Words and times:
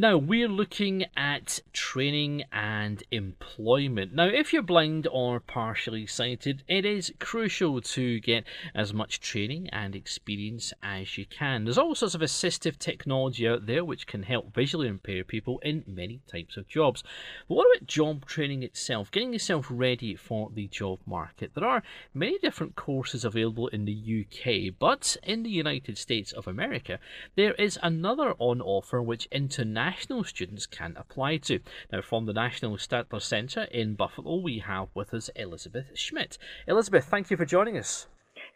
Now, 0.00 0.16
we're 0.16 0.46
looking 0.46 1.06
at 1.16 1.58
training 1.72 2.44
and 2.52 3.02
employment. 3.10 4.14
Now, 4.14 4.28
if 4.28 4.52
you're 4.52 4.62
blind 4.62 5.08
or 5.10 5.40
partially 5.40 6.06
sighted, 6.06 6.62
it 6.68 6.84
is 6.84 7.12
crucial 7.18 7.80
to 7.80 8.20
get 8.20 8.44
as 8.76 8.94
much 8.94 9.18
training 9.18 9.68
and 9.70 9.96
experience 9.96 10.72
as 10.84 11.18
you 11.18 11.26
can. 11.26 11.64
There's 11.64 11.78
all 11.78 11.96
sorts 11.96 12.14
of 12.14 12.20
assistive 12.20 12.78
technology 12.78 13.48
out 13.48 13.66
there 13.66 13.84
which 13.84 14.06
can 14.06 14.22
help 14.22 14.54
visually 14.54 14.86
impaired 14.86 15.26
people 15.26 15.58
in 15.64 15.82
many 15.84 16.20
types 16.30 16.56
of 16.56 16.68
jobs. 16.68 17.02
But 17.48 17.56
what 17.56 17.66
about 17.66 17.88
job 17.88 18.24
training 18.24 18.62
itself? 18.62 19.10
Getting 19.10 19.32
yourself 19.32 19.66
ready 19.68 20.14
for 20.14 20.48
the 20.54 20.68
job 20.68 21.00
market. 21.06 21.50
There 21.56 21.66
are 21.66 21.82
many 22.14 22.38
different 22.38 22.76
courses 22.76 23.24
available 23.24 23.66
in 23.66 23.84
the 23.84 24.24
UK, 24.24 24.72
but 24.78 25.16
in 25.24 25.42
the 25.42 25.50
United 25.50 25.98
States 25.98 26.30
of 26.30 26.46
America, 26.46 27.00
there 27.34 27.54
is 27.54 27.80
another 27.82 28.34
on 28.38 28.60
offer 28.60 29.02
which 29.02 29.26
international 29.32 29.87
national 29.88 30.22
students 30.24 30.66
can 30.66 30.94
apply 30.98 31.38
to. 31.38 31.60
Now, 31.90 32.02
from 32.02 32.26
the 32.26 32.34
National 32.34 32.76
Statler 32.76 33.22
Centre 33.22 33.66
in 33.70 33.94
Buffalo, 33.94 34.36
we 34.36 34.58
have 34.58 34.88
with 34.94 35.14
us 35.14 35.30
Elizabeth 35.34 35.86
Schmidt. 35.94 36.36
Elizabeth, 36.66 37.06
thank 37.06 37.30
you 37.30 37.38
for 37.38 37.46
joining 37.46 37.78
us. 37.78 38.06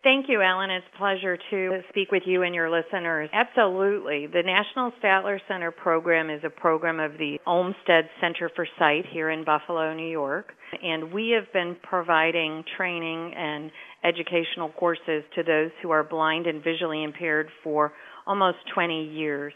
Thank 0.03 0.27
you, 0.29 0.43
Allan. 0.43 0.71
It's 0.71 0.85
a 0.95 0.99
pleasure 0.99 1.39
to 1.51 1.81
speak 1.89 2.11
with 2.11 2.25
you 2.27 2.43
and 2.43 2.55
your 2.55 2.69
listeners. 2.69 3.31
Absolutely. 3.33 4.27
The 4.27 4.43
National 4.45 4.91
Statler 5.03 5.39
Center 5.49 5.71
program 5.71 6.29
is 6.29 6.43
a 6.45 6.51
program 6.51 7.01
of 7.01 7.13
the 7.13 7.39
Olmsted 7.47 8.07
Center 8.21 8.51
for 8.55 8.67
Sight 8.79 9.05
here 9.11 9.30
in 9.30 9.45
Buffalo, 9.45 9.95
New 9.95 10.11
York. 10.11 10.53
And 10.83 11.15
we 11.15 11.30
have 11.30 11.51
been 11.53 11.77
providing 11.83 12.65
training 12.77 13.33
and 13.37 13.71
educational 14.05 14.71
courses 14.71 15.23
to 15.37 15.43
those 15.45 15.71
who 15.83 15.93
are 15.93 16.03
blind 16.05 16.47
and 16.47 16.63
visually 16.63 17.05
impaired 17.05 17.49
for 17.63 17.93
almost 18.27 18.59
20 18.75 19.05
years. 19.15 19.52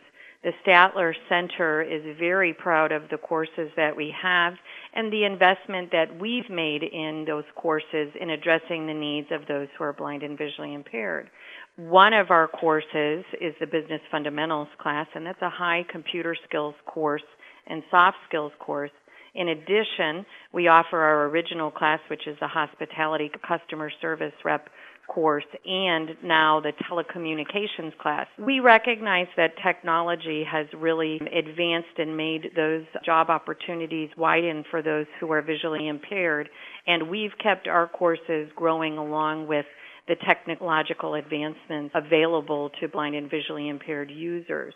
The 0.46 0.52
Statler 0.64 1.12
Center 1.28 1.82
is 1.82 2.16
very 2.20 2.54
proud 2.54 2.92
of 2.92 3.08
the 3.10 3.16
courses 3.16 3.68
that 3.74 3.96
we 3.96 4.14
have 4.22 4.54
and 4.94 5.12
the 5.12 5.24
investment 5.24 5.90
that 5.90 6.20
we've 6.20 6.48
made 6.48 6.84
in 6.84 7.24
those 7.26 7.42
courses 7.56 8.12
in 8.20 8.30
addressing 8.30 8.86
the 8.86 8.94
needs 8.94 9.26
of 9.32 9.40
those 9.48 9.66
who 9.76 9.82
are 9.82 9.92
blind 9.92 10.22
and 10.22 10.38
visually 10.38 10.72
impaired. 10.72 11.30
One 11.74 12.12
of 12.12 12.30
our 12.30 12.46
courses 12.46 13.24
is 13.40 13.56
the 13.58 13.66
Business 13.66 14.00
Fundamentals 14.08 14.68
class, 14.78 15.08
and 15.16 15.26
that's 15.26 15.42
a 15.42 15.50
high 15.50 15.84
computer 15.90 16.36
skills 16.48 16.76
course 16.86 17.26
and 17.66 17.82
soft 17.90 18.18
skills 18.28 18.52
course. 18.60 18.92
In 19.34 19.48
addition, 19.48 20.24
we 20.52 20.68
offer 20.68 20.96
our 21.00 21.24
original 21.26 21.72
class, 21.72 21.98
which 22.08 22.28
is 22.28 22.36
the 22.40 22.46
Hospitality 22.46 23.32
Customer 23.46 23.90
Service 24.00 24.32
Rep 24.44 24.68
course 25.08 25.44
and 25.64 26.10
now 26.22 26.60
the 26.60 26.72
telecommunications 26.90 27.96
class. 27.98 28.26
We 28.38 28.60
recognize 28.60 29.26
that 29.36 29.52
technology 29.64 30.44
has 30.50 30.66
really 30.76 31.16
advanced 31.16 31.98
and 31.98 32.16
made 32.16 32.50
those 32.54 32.84
job 33.04 33.30
opportunities 33.30 34.10
widen 34.16 34.64
for 34.70 34.82
those 34.82 35.06
who 35.20 35.30
are 35.32 35.42
visually 35.42 35.88
impaired, 35.88 36.48
and 36.86 37.08
we've 37.08 37.32
kept 37.42 37.68
our 37.68 37.88
courses 37.88 38.48
growing 38.54 38.98
along 38.98 39.46
with 39.46 39.66
the 40.08 40.16
technological 40.26 41.14
advancements 41.14 41.94
available 41.94 42.70
to 42.80 42.88
blind 42.88 43.14
and 43.14 43.30
visually 43.30 43.68
impaired 43.68 44.10
users. 44.10 44.74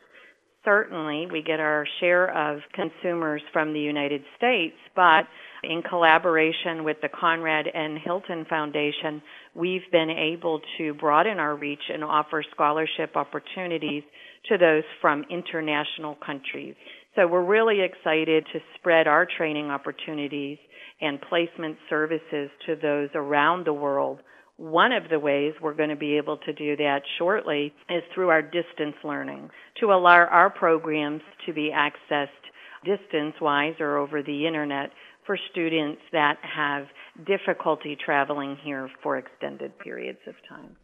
Certainly, 0.65 1.29
we 1.33 1.43
get 1.43 1.59
our 1.59 1.87
share 2.01 2.29
of 2.37 2.61
consumers 2.75 3.41
from 3.51 3.73
the 3.73 3.81
United 3.81 4.23
States, 4.37 4.77
but 4.95 5.23
in 5.65 5.83
collaboration 5.83 6.85
with 6.85 6.99
the 7.01 7.09
Conrad 7.09 7.67
N. 7.73 7.97
Hilton 8.03 8.45
Foundation, 8.45 9.23
we've 9.55 9.91
been 9.91 10.11
able 10.11 10.61
to 10.77 10.93
broaden 10.95 11.39
our 11.39 11.57
reach 11.57 11.83
and 11.93 12.05
offer 12.05 12.45
scholarship 12.53 13.17
opportunities 13.17 14.03
to 14.51 14.59
those 14.59 14.85
from 15.01 15.25
international 15.31 16.17
countries. 16.25 16.75
So 17.17 17.27
we're 17.27 17.45
really 17.45 17.81
excited 17.81 18.47
to 18.53 18.61
spread 18.79 19.07
our 19.07 19.27
training 19.27 19.71
opportunities 19.71 20.59
and 21.01 21.21
placement 21.23 21.77
services 21.89 22.51
to 22.67 22.77
those 22.81 23.09
around 23.15 23.65
the 23.67 23.73
world. 23.73 24.21
One 24.61 24.93
of 24.93 25.09
the 25.09 25.19
ways 25.19 25.55
we're 25.63 25.73
going 25.73 25.89
to 25.89 25.97
be 25.97 26.19
able 26.19 26.37
to 26.37 26.53
do 26.53 26.77
that 26.77 27.01
shortly 27.17 27.73
is 27.89 28.03
through 28.15 28.29
our 28.29 28.43
distance 28.43 28.95
learning 29.03 29.49
to 29.81 29.87
allow 29.87 30.27
our 30.27 30.51
programs 30.51 31.23
to 31.47 31.55
be 31.55 31.73
accessed 31.75 32.29
distance 32.85 33.37
wise 33.41 33.73
or 33.81 33.97
over 33.97 34.23
the 34.23 34.47
internet 34.47 34.91
for 35.25 35.39
students 35.51 36.03
that 36.13 36.37
have 36.43 36.89
difficulty 37.27 37.97
traveling 38.05 38.59
here 38.63 38.91
for 39.03 39.17
extended 39.17 39.79
periods 39.79 40.19
of 40.27 40.35
time. 40.47 40.77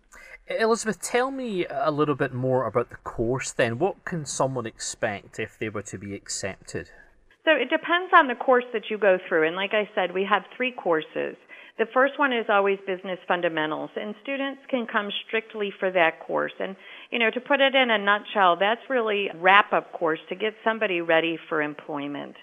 Elizabeth, 0.49 1.03
tell 1.03 1.31
me 1.31 1.67
a 1.69 1.91
little 1.91 2.15
bit 2.15 2.33
more 2.33 2.67
about 2.67 2.89
the 2.89 2.97
course 2.97 3.53
then. 3.53 3.79
What 3.79 4.07
can 4.07 4.25
someone 4.25 4.65
expect 4.65 5.39
if 5.39 5.59
they 5.59 5.69
were 5.69 5.83
to 5.83 5.99
be 5.99 6.15
accepted? 6.15 6.89
So 7.45 7.51
it 7.53 7.69
depends 7.69 8.11
on 8.15 8.29
the 8.29 8.37
course 8.37 8.65
that 8.73 8.89
you 8.89 8.97
go 8.97 9.19
through. 9.29 9.47
And 9.47 9.55
like 9.55 9.75
I 9.75 9.87
said, 9.95 10.15
we 10.15 10.25
have 10.25 10.45
three 10.57 10.73
courses. 10.73 11.37
The 11.79 11.87
first 11.93 12.19
one 12.19 12.33
is 12.33 12.47
always 12.49 12.79
business 12.87 13.19
fundamentals, 13.29 13.91
and 13.97 14.15
students 14.23 14.63
can 14.71 14.87
come 14.91 15.11
strictly 15.27 15.71
for 15.79 15.91
that 15.91 16.21
course. 16.27 16.55
And, 16.59 16.75
you 17.11 17.19
know, 17.19 17.31
to 17.31 17.41
put 17.41 17.61
it 17.61 17.75
in 17.75 17.91
a 17.91 17.99
nutshell, 17.99 18.57
that's 18.59 18.81
really 18.89 19.29
a 19.29 19.37
wrap 19.37 19.75
up 19.75 19.93
course 19.93 20.21
to 20.31 20.35
get 20.35 20.55
somebody 20.65 21.03
ready 21.03 21.39
for 21.51 21.61
employment. 21.61 22.35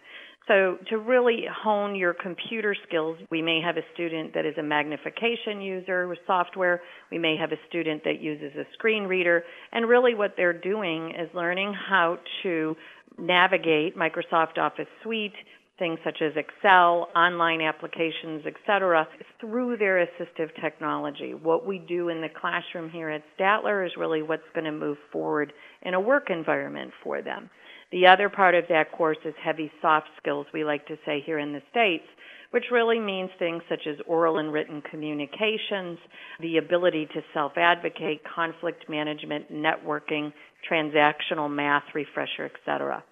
So 0.47 0.77
to 0.89 0.97
really 0.97 1.45
hone 1.49 1.95
your 1.95 2.13
computer 2.13 2.75
skills, 2.87 3.17
we 3.31 3.41
may 3.41 3.61
have 3.61 3.77
a 3.77 3.81
student 3.93 4.33
that 4.33 4.45
is 4.45 4.57
a 4.59 4.63
magnification 4.63 5.61
user 5.61 6.07
with 6.07 6.19
software. 6.27 6.81
We 7.09 7.17
may 7.17 7.37
have 7.37 7.53
a 7.53 7.57
student 7.69 8.03
that 8.03 8.21
uses 8.21 8.55
a 8.55 8.65
screen 8.73 9.03
reader. 9.03 9.43
And 9.71 9.87
really 9.87 10.15
what 10.15 10.33
they're 10.35 10.53
doing 10.53 11.11
is 11.11 11.29
learning 11.33 11.73
how 11.73 12.19
to 12.43 12.75
navigate 13.17 13.97
Microsoft 13.97 14.57
Office 14.57 14.87
Suite, 15.01 15.33
things 15.79 15.99
such 16.03 16.21
as 16.21 16.33
Excel, 16.35 17.09
online 17.15 17.61
applications, 17.61 18.45
etc., 18.45 19.07
through 19.39 19.77
their 19.77 20.05
assistive 20.05 20.49
technology. 20.61 21.33
What 21.33 21.65
we 21.65 21.79
do 21.79 22.09
in 22.09 22.21
the 22.21 22.29
classroom 22.29 22.89
here 22.89 23.09
at 23.09 23.23
Statler 23.37 23.85
is 23.85 23.93
really 23.97 24.21
what's 24.21 24.43
going 24.53 24.65
to 24.65 24.71
move 24.71 24.97
forward 25.11 25.51
in 25.81 25.93
a 25.93 25.99
work 25.99 26.29
environment 26.29 26.91
for 27.03 27.21
them. 27.21 27.49
The 27.91 28.07
other 28.07 28.29
part 28.29 28.55
of 28.55 28.65
that 28.69 28.91
course 28.91 29.17
is 29.25 29.33
heavy 29.43 29.71
soft 29.81 30.07
skills, 30.17 30.47
we 30.53 30.63
like 30.63 30.85
to 30.87 30.97
say 31.05 31.21
here 31.25 31.39
in 31.39 31.53
the 31.53 31.61
States, 31.71 32.05
which 32.51 32.65
really 32.71 32.99
means 32.99 33.31
things 33.39 33.63
such 33.67 33.87
as 33.87 33.97
oral 34.07 34.37
and 34.37 34.53
written 34.53 34.81
communications, 34.89 35.97
the 36.39 36.57
ability 36.57 37.07
to 37.13 37.21
self 37.33 37.53
advocate, 37.57 38.21
conflict 38.35 38.87
management, 38.87 39.51
networking, 39.51 40.31
transactional 40.69 41.51
math, 41.51 41.83
refresher, 41.95 42.45
etc. 42.45 43.03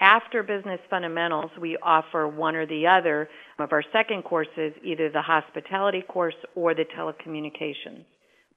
After 0.00 0.42
business 0.42 0.80
fundamentals, 0.88 1.50
we 1.60 1.76
offer 1.82 2.26
one 2.26 2.56
or 2.56 2.66
the 2.66 2.86
other 2.86 3.28
of 3.58 3.72
our 3.72 3.84
second 3.92 4.22
courses, 4.24 4.72
either 4.82 5.10
the 5.10 5.20
hospitality 5.20 6.02
course 6.08 6.34
or 6.54 6.74
the 6.74 6.86
telecommunications. 6.96 8.04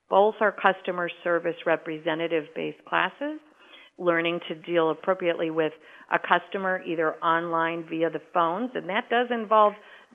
Both 0.09 0.35
are 0.39 0.53
customer 0.53 1.09
service 1.23 1.55
representative 1.65 2.45
based 2.55 2.83
classes 2.85 3.39
learning 3.97 4.39
to 4.47 4.55
deal 4.55 4.89
appropriately 4.89 5.49
with 5.49 5.73
a 6.11 6.19
customer 6.19 6.81
either 6.83 7.13
online 7.15 7.85
via 7.89 8.09
the 8.09 8.21
phones, 8.33 8.71
and 8.75 8.89
that 8.89 9.09
does 9.09 9.27
involve 9.29 9.73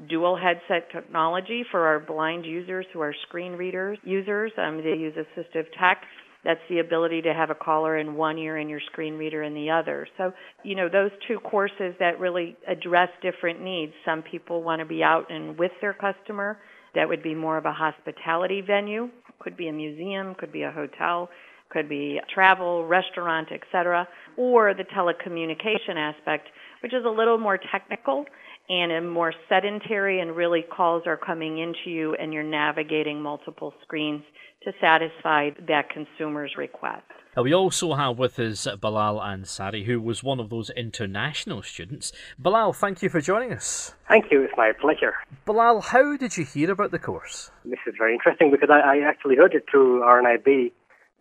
dual 0.09 0.37
headset 0.37 0.91
technology 0.93 1.65
for 1.71 1.87
our 1.87 2.01
blind 2.01 2.45
users 2.45 2.87
who 2.93 3.01
are 3.01 3.15
screen 3.27 3.53
readers 3.53 3.99
users. 4.05 4.53
Um, 4.57 4.79
they 4.79 4.91
use 4.91 5.15
assistive 5.15 5.65
tech. 5.79 6.03
That's 6.45 6.61
the 6.69 6.79
ability 6.79 7.23
to 7.23 7.35
have 7.35 7.51
a 7.51 7.55
caller 7.55 7.99
in 7.99 8.15
one 8.15 8.39
ear 8.39 8.57
and 8.57 8.71
your 8.71 8.81
screen 8.93 9.15
reader 9.15 9.43
in 9.43 9.55
the 9.55 9.71
other. 9.71 10.07
So, 10.17 10.33
you 10.63 10.77
know, 10.77 10.89
those 10.89 11.11
two 11.27 11.41
courses 11.41 11.95
that 11.99 12.21
really 12.21 12.57
address 12.67 13.09
different 13.23 13.61
needs. 13.61 13.93
Some 14.05 14.23
people 14.23 14.63
want 14.63 14.81
to 14.81 14.87
be 14.87 15.03
out 15.03 15.31
and 15.31 15.59
with 15.59 15.73
their 15.81 15.95
customer. 15.95 16.59
That 16.95 17.09
would 17.09 17.23
be 17.23 17.35
more 17.35 17.59
of 17.59 17.67
a 17.67 17.73
hospitality 17.73 18.61
venue. 18.61 19.09
Could 19.41 19.57
be 19.57 19.69
a 19.69 19.73
museum, 19.73 20.35
could 20.35 20.53
be 20.53 20.63
a 20.63 20.71
hotel, 20.71 21.29
could 21.71 21.89
be 21.89 22.21
travel, 22.33 22.87
restaurant, 22.87 23.49
etc., 23.53 24.09
or 24.37 24.75
the 24.75 24.85
telecommunication 24.85 25.97
aspect, 25.97 26.49
which 26.83 26.95
is 26.95 27.05
a 27.05 27.11
little 27.11 27.39
more 27.39 27.59
technical 27.71 28.25
and 28.69 28.93
a 28.93 29.01
more 29.01 29.33
sedentary 29.49 30.21
and 30.21 30.37
really 30.37 30.63
calls 30.63 31.05
are 31.07 31.17
coming 31.17 31.59
into 31.59 31.91
you 31.91 32.15
and 32.15 32.33
you're 32.33 32.43
navigating 32.43 33.23
multiple 33.23 33.73
screens 33.83 34.23
to 34.65 34.73
satisfy 34.81 35.51
that 35.67 35.89
consumer's 35.91 36.53
request. 36.57 37.05
Now, 37.37 37.43
we 37.45 37.55
also 37.55 37.95
have 37.95 38.19
with 38.19 38.39
us 38.41 38.67
Bilal 38.81 39.21
Ansari, 39.21 39.85
who 39.85 40.01
was 40.01 40.25
one 40.25 40.41
of 40.41 40.51
those 40.51 40.71
international 40.71 41.63
students. 41.63 42.13
Bilal, 42.39 42.73
thank 42.73 43.01
you 43.01 43.09
for 43.09 43.21
joining 43.21 43.53
us. 43.53 43.95
Thank 44.09 44.33
you, 44.33 44.43
it's 44.43 44.55
my 44.57 44.73
pleasure. 44.81 45.15
Bilal, 45.45 45.81
how 45.81 46.17
did 46.17 46.37
you 46.37 46.45
hear 46.45 46.73
about 46.73 46.91
the 46.91 46.99
course? 46.99 47.53
This 47.65 47.79
is 47.87 47.95
very 47.97 48.13
interesting 48.13 48.51
because 48.51 48.71
I, 48.73 48.81
I 48.81 49.09
actually 49.09 49.37
heard 49.37 49.55
it 49.55 49.67
through 49.71 50.01
RNIB 50.01 50.73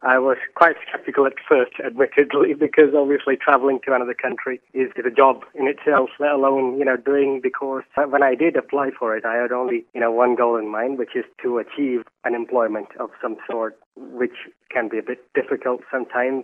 I 0.03 0.19
was 0.19 0.37
quite 0.53 0.75
skeptical 0.87 1.25
at 1.25 1.33
first, 1.47 1.73
admittedly, 1.83 2.53
because 2.59 2.93
obviously 2.95 3.35
traveling 3.35 3.79
to 3.85 3.95
another 3.95 4.13
country 4.13 4.61
is, 4.73 4.91
a 4.97 5.09
job 5.09 5.43
in 5.55 5.67
itself, 5.67 6.09
let 6.19 6.31
alone, 6.31 6.77
you 6.77 6.85
know, 6.85 6.97
doing 6.97 7.41
the 7.43 7.49
course. 7.49 7.85
When 7.95 8.21
I 8.21 8.35
did 8.35 8.55
apply 8.55 8.91
for 8.97 9.15
it, 9.15 9.25
I 9.25 9.35
had 9.35 9.51
only, 9.51 9.85
you 9.93 10.01
know, 10.01 10.11
one 10.11 10.35
goal 10.35 10.57
in 10.57 10.69
mind, 10.69 10.97
which 10.97 11.15
is 11.15 11.23
to 11.41 11.57
achieve 11.57 12.01
an 12.25 12.35
employment 12.35 12.89
of 12.99 13.09
some 13.21 13.37
sort, 13.49 13.77
which 13.95 14.35
can 14.69 14.89
be 14.89 14.99
a 14.99 15.03
bit 15.03 15.19
difficult 15.33 15.81
sometimes. 15.89 16.43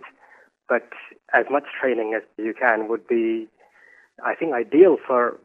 But 0.68 0.88
as 1.34 1.44
much 1.50 1.64
training 1.78 2.14
as 2.16 2.22
you 2.38 2.54
can 2.58 2.88
would 2.88 3.06
be, 3.06 3.48
I 4.24 4.34
think, 4.34 4.54
ideal 4.54 4.96
for 5.06 5.38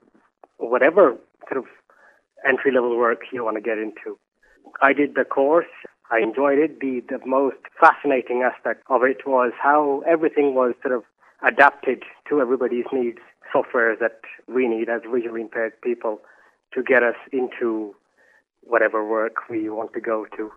whatever 0.58 1.16
sort 1.52 1.58
of 1.58 1.66
entry 2.48 2.72
level 2.72 2.98
work 2.98 3.22
you 3.32 3.44
want 3.44 3.58
to 3.58 3.62
get 3.62 3.78
into. 3.78 4.18
I 4.82 4.94
did 4.94 5.16
the 5.16 5.26
course 5.26 5.66
I 6.12 6.20
enjoyed 6.20 6.58
it. 6.58 6.80
The, 6.80 7.02
the 7.08 7.20
most 7.26 7.58
fascinating 7.80 8.42
aspect 8.44 8.84
of 8.90 9.04
it 9.04 9.28
was 9.28 9.52
how 9.62 10.04
everything 10.08 10.56
was 10.56 10.74
sort 10.82 10.96
of 10.96 11.04
adapted 11.46 12.04
to 12.30 12.42
everybody's 12.42 12.86
needs, 12.92 13.20
software 13.52 13.96
that 13.98 14.22
we 14.48 14.68
need 14.68 14.90
as 14.90 15.02
visually 15.12 15.42
impaired 15.42 15.80
people 15.82 16.20
to 16.74 16.84
get 16.84 17.04
us 17.04 17.16
into 17.32 17.96
whatever 18.62 19.08
work 19.08 19.50
we 19.50 19.70
want 19.70 19.94
to 19.94 20.02
go 20.02 20.26
to. 20.38 20.52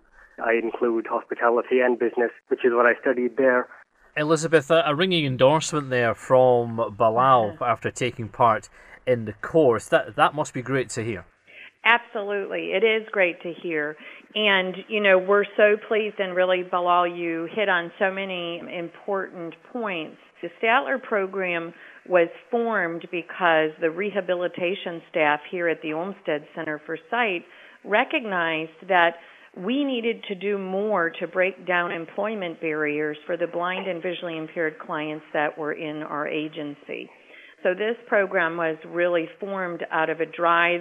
I 0.44 0.54
include 0.54 1.06
hospitality 1.06 1.80
and 1.80 1.98
business, 1.98 2.30
which 2.48 2.64
is 2.64 2.72
what 2.72 2.86
I 2.86 2.94
studied 3.00 3.36
there. 3.36 3.68
Elizabeth, 4.16 4.70
a, 4.70 4.94
ringing 4.94 5.24
endorsement 5.24 5.90
there 5.90 6.14
from 6.14 6.94
Bilal 6.96 7.56
after 7.62 7.90
taking 7.90 8.28
part 8.28 8.68
in 9.06 9.24
the 9.24 9.32
course. 9.34 9.88
That 9.88 10.16
that 10.16 10.34
must 10.34 10.52
be 10.52 10.62
great 10.62 10.90
to 10.90 11.04
hear. 11.04 11.24
Absolutely. 11.84 12.72
It 12.72 12.84
is 12.84 13.08
great 13.10 13.40
to 13.42 13.52
hear. 13.62 13.96
And, 14.34 14.76
you 14.88 15.00
know, 15.00 15.18
we're 15.18 15.44
so 15.56 15.76
pleased 15.88 16.20
and 16.20 16.34
really, 16.34 16.62
Bilal, 16.62 17.08
you 17.08 17.48
hit 17.54 17.68
on 17.68 17.90
so 17.98 18.10
many 18.10 18.62
important 18.72 19.54
points. 19.72 20.16
The 20.42 20.48
Statler 20.62 21.02
program 21.02 21.74
was 22.08 22.28
formed 22.50 23.06
because 23.10 23.70
the 23.80 23.90
rehabilitation 23.90 25.02
staff 25.10 25.40
here 25.50 25.68
at 25.68 25.82
the 25.82 25.92
Olmsted 25.92 26.44
Center 26.54 26.80
for 26.86 26.98
Sight 27.10 27.44
recognized 27.84 28.88
that 28.88 29.14
we 29.56 29.84
needed 29.84 30.24
to 30.28 30.34
do 30.34 30.56
more 30.56 31.10
to 31.20 31.26
break 31.26 31.66
down 31.66 31.92
employment 31.92 32.60
barriers 32.60 33.18
for 33.26 33.36
the 33.36 33.46
blind 33.46 33.86
and 33.86 34.02
visually 34.02 34.38
impaired 34.38 34.78
clients 34.78 35.24
that 35.32 35.58
were 35.58 35.72
in 35.72 36.02
our 36.02 36.26
agency. 36.26 37.10
So 37.62 37.74
this 37.74 37.96
program 38.08 38.56
was 38.56 38.76
really 38.88 39.28
formed 39.38 39.84
out 39.92 40.10
of 40.10 40.20
a 40.20 40.26
drive 40.26 40.80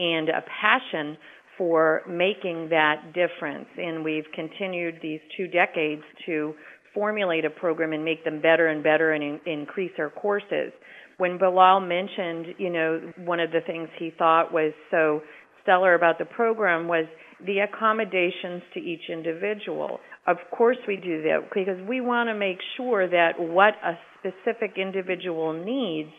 and 0.00 0.30
a 0.30 0.42
passion 0.60 1.16
for 1.58 2.00
making 2.08 2.70
that 2.70 3.12
difference. 3.12 3.66
And 3.76 4.02
we've 4.02 4.24
continued 4.34 4.94
these 5.02 5.20
two 5.36 5.46
decades 5.46 6.02
to 6.24 6.54
formulate 6.94 7.44
a 7.44 7.50
program 7.50 7.92
and 7.92 8.02
make 8.04 8.24
them 8.24 8.40
better 8.40 8.68
and 8.68 8.82
better 8.82 9.12
and 9.12 9.22
in, 9.22 9.40
increase 9.46 9.92
our 9.98 10.08
courses. 10.08 10.72
When 11.18 11.36
Bilal 11.36 11.80
mentioned, 11.80 12.54
you 12.56 12.70
know, 12.70 13.12
one 13.18 13.40
of 13.40 13.50
the 13.52 13.60
things 13.66 13.90
he 13.98 14.10
thought 14.16 14.52
was 14.52 14.72
so 14.90 15.20
stellar 15.62 15.94
about 15.94 16.18
the 16.18 16.24
program 16.24 16.88
was 16.88 17.04
the 17.44 17.58
accommodations 17.58 18.62
to 18.72 18.80
each 18.80 19.10
individual. 19.10 20.00
Of 20.26 20.38
course, 20.50 20.78
we 20.88 20.96
do 20.96 21.22
that 21.22 21.50
because 21.54 21.80
we 21.86 22.00
want 22.00 22.28
to 22.28 22.34
make 22.34 22.58
sure 22.76 23.06
that 23.08 23.32
what 23.38 23.74
a 23.84 23.98
specific 24.18 24.78
individual 24.78 25.52
needs 25.52 26.10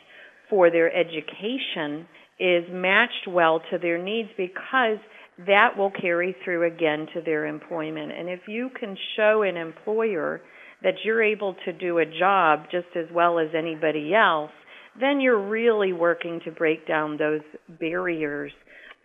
for 0.49 0.69
their 0.69 0.93
education 0.95 2.07
is 2.41 2.65
matched 2.71 3.27
well 3.27 3.61
to 3.69 3.77
their 3.77 4.03
needs 4.03 4.29
because 4.35 4.97
that 5.45 5.77
will 5.77 5.91
carry 5.91 6.35
through 6.43 6.65
again 6.65 7.05
to 7.13 7.21
their 7.21 7.45
employment. 7.45 8.11
And 8.11 8.27
if 8.29 8.41
you 8.47 8.69
can 8.79 8.97
show 9.15 9.43
an 9.43 9.57
employer 9.57 10.41
that 10.81 10.95
you're 11.03 11.21
able 11.21 11.55
to 11.65 11.71
do 11.71 11.99
a 11.99 12.05
job 12.05 12.63
just 12.71 12.87
as 12.95 13.05
well 13.13 13.37
as 13.37 13.49
anybody 13.55 14.15
else, 14.15 14.49
then 14.99 15.21
you're 15.21 15.47
really 15.49 15.93
working 15.93 16.41
to 16.43 16.51
break 16.51 16.87
down 16.87 17.17
those 17.17 17.41
barriers. 17.79 18.51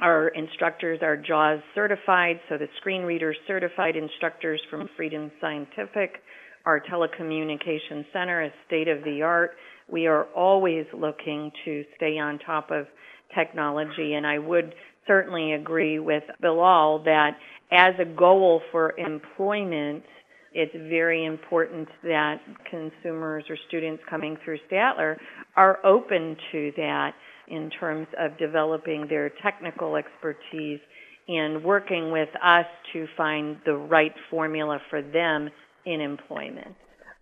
Our 0.00 0.28
instructors 0.28 1.00
are 1.02 1.16
JAWS 1.16 1.60
certified, 1.74 2.40
so 2.48 2.56
the 2.56 2.68
screen 2.78 3.02
readers 3.02 3.36
certified 3.46 3.96
instructors 3.96 4.60
from 4.70 4.88
Freedom 4.96 5.30
Scientific. 5.42 6.22
Our 6.64 6.80
telecommunications 6.80 8.06
center 8.12 8.42
is 8.42 8.52
state 8.66 8.88
of 8.88 9.04
the 9.04 9.22
art. 9.22 9.52
We 9.88 10.06
are 10.06 10.24
always 10.34 10.86
looking 10.92 11.52
to 11.64 11.84
stay 11.96 12.18
on 12.18 12.40
top 12.40 12.70
of 12.70 12.86
technology. 13.34 14.14
And 14.14 14.26
I 14.26 14.38
would 14.38 14.74
certainly 15.06 15.52
agree 15.52 15.98
with 15.98 16.24
Bilal 16.40 17.04
that 17.04 17.32
as 17.72 17.94
a 18.00 18.04
goal 18.04 18.62
for 18.70 18.94
employment, 18.98 20.04
it's 20.52 20.74
very 20.74 21.24
important 21.24 21.88
that 22.02 22.36
consumers 22.70 23.44
or 23.50 23.56
students 23.68 24.02
coming 24.08 24.36
through 24.44 24.58
Statler 24.70 25.16
are 25.56 25.84
open 25.84 26.36
to 26.52 26.72
that 26.76 27.12
in 27.48 27.70
terms 27.70 28.06
of 28.18 28.38
developing 28.38 29.06
their 29.08 29.30
technical 29.42 29.96
expertise 29.96 30.80
and 31.28 31.62
working 31.62 32.10
with 32.12 32.28
us 32.42 32.66
to 32.92 33.06
find 33.16 33.58
the 33.64 33.74
right 33.74 34.14
formula 34.30 34.78
for 34.88 35.02
them 35.02 35.50
in 35.84 36.00
employment. 36.00 36.74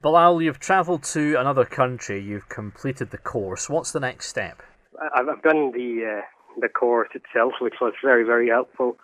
Bilal, 0.02 0.42
you've 0.42 0.60
travelled 0.60 1.02
to 1.04 1.34
another 1.38 1.64
country, 1.64 2.22
you've 2.22 2.48
completed 2.48 3.10
the 3.10 3.18
course. 3.18 3.70
What's 3.70 3.92
the 3.92 4.00
next 4.00 4.28
step? 4.28 4.62
I've 5.14 5.42
done 5.42 5.72
the 5.72 6.18
uh, 6.18 6.22
the 6.60 6.68
course 6.68 7.08
itself, 7.14 7.54
which 7.60 7.74
was 7.80 7.94
very 8.02 8.24
very 8.24 8.48
helpful 8.48 8.96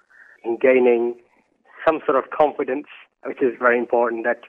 in 0.44 0.56
gaining 0.56 1.16
some 1.86 2.00
sort 2.06 2.16
of 2.22 2.30
confidence, 2.30 2.86
which 3.24 3.42
is 3.42 3.54
very 3.58 3.78
important. 3.78 4.24
That 4.24 4.40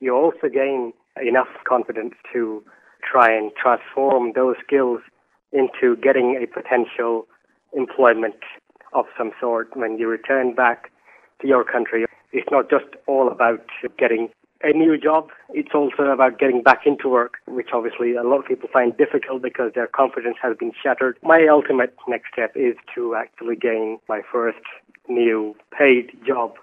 you 0.00 0.14
also 0.14 0.48
gain 0.52 0.92
enough 1.20 1.48
confidence 1.66 2.14
to 2.32 2.62
try 3.02 3.32
and 3.32 3.50
transform 3.60 4.32
those 4.34 4.56
skills 4.64 5.00
into 5.52 5.96
getting 5.96 6.40
a 6.42 6.46
potential 6.46 7.26
employment 7.74 8.36
of 8.92 9.06
some 9.16 9.32
sort 9.40 9.68
when 9.74 9.98
you 9.98 10.08
return 10.08 10.54
back 10.54 10.90
to 11.40 11.48
your 11.48 11.64
country. 11.64 12.04
It's 12.32 12.48
not 12.50 12.70
just 12.70 12.86
all 13.06 13.30
about 13.30 13.64
getting 13.98 14.28
a 14.62 14.72
new 14.72 14.98
job. 14.98 15.28
It's 15.50 15.74
also 15.74 16.04
about 16.04 16.38
getting 16.38 16.62
back 16.62 16.82
into 16.86 17.08
work, 17.08 17.34
which 17.46 17.68
obviously 17.72 18.14
a 18.14 18.22
lot 18.22 18.38
of 18.40 18.46
people 18.46 18.68
find 18.72 18.96
difficult 18.96 19.42
because 19.42 19.72
their 19.74 19.86
confidence 19.86 20.36
has 20.42 20.56
been 20.56 20.72
shattered. 20.82 21.18
My 21.22 21.46
ultimate 21.50 21.94
next 22.08 22.32
step 22.32 22.52
is 22.56 22.76
to 22.94 23.14
actually 23.14 23.56
gain 23.56 23.98
my 24.08 24.22
first 24.30 24.58
new 25.08 25.54
paid 25.76 26.10
job 26.26 26.54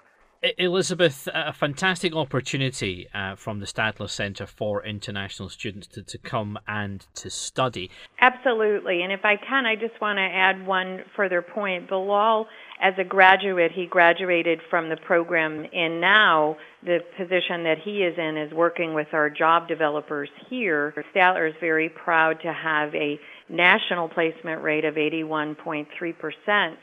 Elizabeth, 0.56 1.28
a 1.34 1.52
fantastic 1.52 2.14
opportunity 2.14 3.06
uh, 3.12 3.36
from 3.36 3.60
the 3.60 3.66
Statler 3.66 4.08
Centre 4.08 4.46
for 4.46 4.82
International 4.82 5.50
Students 5.50 5.86
to, 5.88 6.02
to 6.02 6.16
come 6.16 6.58
and 6.66 7.06
to 7.16 7.28
study. 7.28 7.90
Absolutely. 8.20 9.02
And 9.02 9.12
if 9.12 9.24
I 9.24 9.36
can, 9.36 9.66
I 9.66 9.74
just 9.74 10.00
want 10.00 10.16
to 10.16 10.22
add 10.22 10.66
one 10.66 11.04
further 11.14 11.42
point. 11.42 11.90
Bilal, 11.90 12.46
as 12.80 12.94
a 12.98 13.04
graduate, 13.04 13.72
he 13.74 13.86
graduated 13.86 14.60
from 14.70 14.88
the 14.88 14.96
program, 14.96 15.66
and 15.72 16.00
now 16.00 16.56
the 16.82 17.00
position 17.18 17.62
that 17.64 17.76
he 17.84 17.98
is 17.98 18.16
in 18.16 18.38
is 18.38 18.52
working 18.54 18.94
with 18.94 19.08
our 19.12 19.28
job 19.28 19.68
developers 19.68 20.30
here. 20.48 20.94
Statler 21.14 21.48
is 21.48 21.54
very 21.60 21.90
proud 21.90 22.40
to 22.42 22.52
have 22.52 22.94
a 22.94 23.20
national 23.50 24.08
placement 24.08 24.62
rate 24.62 24.86
of 24.86 24.94
81.3% 24.94 25.86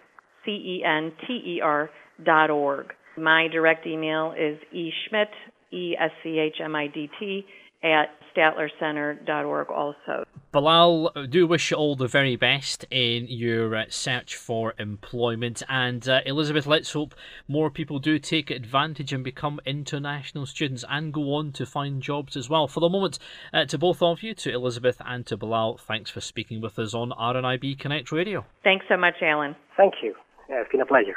C 0.44 0.52
E 0.52 0.84
N 0.86 1.10
T 1.26 1.42
E 1.56 1.60
R 1.60 1.90
dot 2.24 2.50
org. 2.50 2.94
My 3.18 3.48
direct 3.48 3.84
email 3.84 4.32
is 4.38 4.60
eschmidt, 4.72 5.26
E-S-C-H-M-I-D-T, 5.72 7.46
at 7.82 8.10
statlercenter.org 8.34 9.70
also. 9.70 10.24
Bilal, 10.52 11.10
do 11.28 11.46
wish 11.46 11.70
you 11.70 11.76
all 11.76 11.96
the 11.96 12.06
very 12.06 12.36
best 12.36 12.84
in 12.90 13.26
your 13.28 13.74
uh, 13.74 13.84
search 13.88 14.36
for 14.36 14.74
employment. 14.78 15.62
And 15.68 16.06
uh, 16.08 16.20
Elizabeth, 16.26 16.66
let's 16.66 16.92
hope 16.92 17.14
more 17.48 17.70
people 17.70 17.98
do 17.98 18.18
take 18.18 18.50
advantage 18.50 19.12
and 19.12 19.24
become 19.24 19.60
international 19.64 20.46
students 20.46 20.84
and 20.88 21.12
go 21.12 21.34
on 21.34 21.52
to 21.52 21.66
find 21.66 22.02
jobs 22.02 22.36
as 22.36 22.48
well. 22.48 22.68
For 22.68 22.80
the 22.80 22.88
moment, 22.88 23.18
uh, 23.52 23.64
to 23.66 23.78
both 23.78 24.02
of 24.02 24.22
you, 24.22 24.34
to 24.34 24.52
Elizabeth 24.52 25.00
and 25.04 25.26
to 25.26 25.36
Bilal, 25.36 25.78
thanks 25.78 26.10
for 26.10 26.20
speaking 26.20 26.60
with 26.60 26.78
us 26.78 26.94
on 26.94 27.10
RNIB 27.10 27.78
Connect 27.78 28.12
Radio. 28.12 28.44
Thanks 28.62 28.84
so 28.88 28.96
much, 28.96 29.14
Allan. 29.22 29.56
Thank 29.76 29.94
you. 30.02 30.14
Yeah, 30.48 30.60
it's 30.60 30.70
been 30.70 30.80
a 30.80 30.86
pleasure. 30.86 31.16